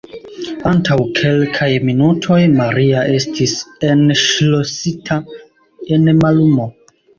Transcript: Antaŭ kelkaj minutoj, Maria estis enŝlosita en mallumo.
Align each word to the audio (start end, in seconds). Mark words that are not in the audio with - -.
Antaŭ 0.69 0.95
kelkaj 1.19 1.67
minutoj, 1.89 2.39
Maria 2.55 3.05
estis 3.19 3.55
enŝlosita 3.91 5.21
en 5.99 6.11
mallumo. 6.25 6.71